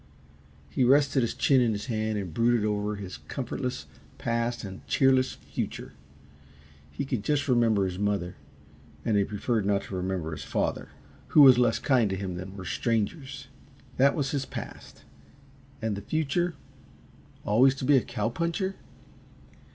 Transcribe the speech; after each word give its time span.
He 0.67 0.83
rested 0.83 1.21
his 1.21 1.35
chin 1.35 1.61
in 1.61 1.73
his 1.73 1.85
hand 1.85 2.17
and 2.17 2.33
brooded 2.33 2.65
over 2.65 2.95
his 2.95 3.17
comfortless 3.27 3.85
past 4.17 4.63
and 4.63 4.83
cheerless 4.87 5.33
future. 5.33 5.93
He 6.89 7.05
could 7.05 7.23
just 7.23 7.47
remember 7.47 7.85
his 7.85 7.99
mother 7.99 8.35
and 9.05 9.15
he 9.15 9.23
preferred 9.23 9.63
not 9.63 9.83
to 9.83 9.95
remember 9.95 10.31
his 10.31 10.43
father, 10.43 10.89
who 11.27 11.43
was 11.43 11.59
less 11.59 11.77
kind 11.77 12.09
to 12.09 12.15
him 12.15 12.33
than 12.33 12.57
were 12.57 12.65
strangers. 12.65 13.45
That 13.97 14.15
was 14.15 14.31
his 14.31 14.47
past. 14.47 15.03
And 15.83 15.95
the 15.95 16.01
future 16.01 16.55
always 17.45 17.75
to 17.75 17.85
be 17.85 17.95
a 17.95 18.01
cow 18.01 18.29
puncher? 18.29 18.77